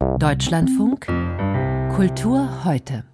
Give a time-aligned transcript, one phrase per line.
[0.00, 1.06] Deutschlandfunk
[1.94, 3.04] Kultur heute.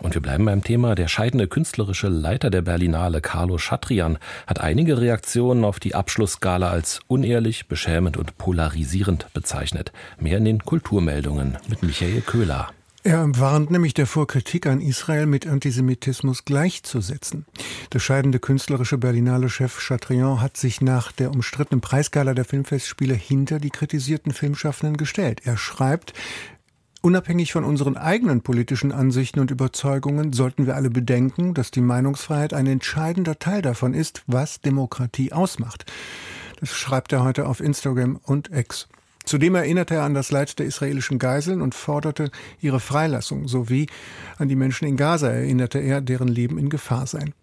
[0.00, 0.94] Und wir bleiben beim Thema.
[0.94, 7.00] Der scheidende künstlerische Leiter der Berlinale, Carlo Schatrian, hat einige Reaktionen auf die Abschlussskala als
[7.08, 9.92] unehrlich, beschämend und polarisierend bezeichnet.
[10.18, 12.68] Mehr in den Kulturmeldungen mit Michael Köhler.
[13.04, 17.46] Er warnt nämlich davor, Kritik an Israel mit Antisemitismus gleichzusetzen.
[17.92, 23.60] Der scheidende künstlerische Berlinale Chef Chatrian hat sich nach der umstrittenen Preisgala der Filmfestspiele hinter
[23.60, 25.42] die kritisierten Filmschaffenden gestellt.
[25.44, 26.12] Er schreibt,
[27.00, 32.52] Unabhängig von unseren eigenen politischen Ansichten und Überzeugungen sollten wir alle bedenken, dass die Meinungsfreiheit
[32.52, 35.86] ein entscheidender Teil davon ist, was Demokratie ausmacht.
[36.58, 38.88] Das schreibt er heute auf Instagram und X.
[39.28, 42.30] Zudem erinnerte er an das Leid der israelischen Geiseln und forderte
[42.62, 43.86] ihre Freilassung, sowie
[44.38, 47.34] an die Menschen in Gaza erinnerte er, deren Leben in Gefahr seien.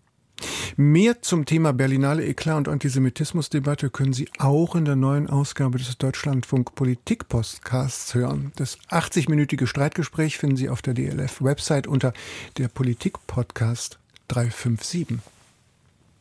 [0.77, 5.95] Mehr zum Thema Berlinale Eklat und Antisemitismusdebatte können Sie auch in der neuen Ausgabe des
[5.99, 8.51] Deutschlandfunk Politik-Podcasts hören.
[8.55, 12.13] Das 80-minütige Streitgespräch finden Sie auf der DLF-Website unter
[12.57, 15.19] der Politik-Podcast 357.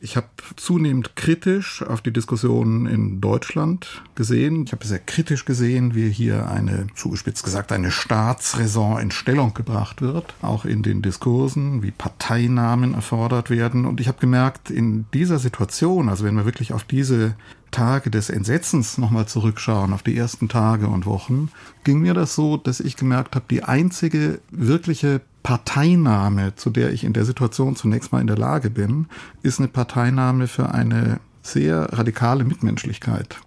[0.01, 4.65] Ich habe zunehmend kritisch auf die Diskussion in Deutschland gesehen.
[4.65, 10.01] Ich habe sehr kritisch gesehen, wie hier eine, zugespitzt gesagt, eine Staatsräson in Stellung gebracht
[10.01, 13.85] wird, auch in den Diskursen, wie Parteinamen erfordert werden.
[13.85, 17.35] Und ich habe gemerkt, in dieser Situation, also wenn wir wirklich auf diese
[17.71, 21.49] Tage des Entsetzens nochmal zurückschauen, auf die ersten Tage und Wochen,
[21.85, 27.03] ging mir das so, dass ich gemerkt habe, die einzige wirkliche Parteinahme, zu der ich
[27.03, 29.05] in der Situation zunächst mal in der Lage bin,
[29.43, 33.37] ist eine Parteinahme für eine sehr radikale Mitmenschlichkeit.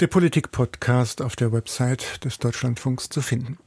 [0.00, 3.58] Der Politik-Podcast auf der Website des Deutschlandfunks zu finden.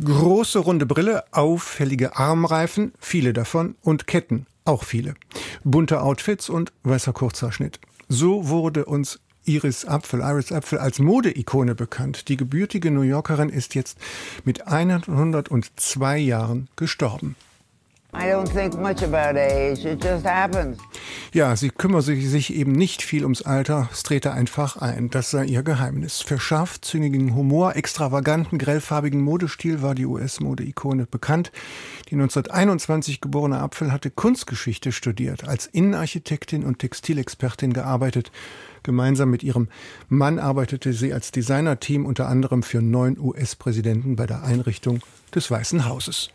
[0.00, 5.14] Große runde Brille, auffällige Armreifen, viele davon, und Ketten, auch viele.
[5.64, 7.80] Bunte Outfits und weißer Kurzhaarschnitt.
[8.08, 9.18] So wurde uns
[9.50, 12.28] Iris Apfel, Iris Apfel als Modeikone bekannt.
[12.28, 13.98] Die gebürtige New Yorkerin ist jetzt
[14.44, 17.34] mit 102 Jahren gestorben.
[21.32, 25.10] Ja, sie kümmert sich eben nicht viel ums Alter, es trete einfach ein.
[25.10, 26.22] Das sei ihr Geheimnis.
[26.22, 31.52] Für scharfzüngigen Humor, extravaganten, grellfarbigen Modestil war die US-Modeikone bekannt.
[32.08, 38.32] Die 1921 geborene Apfel hatte Kunstgeschichte studiert, als Innenarchitektin und Textilexpertin gearbeitet.
[38.82, 39.68] Gemeinsam mit ihrem
[40.08, 44.98] Mann arbeitete sie als Designerteam unter anderem für neun US-Präsidenten bei der Einrichtung
[45.32, 46.30] des Weißen Hauses.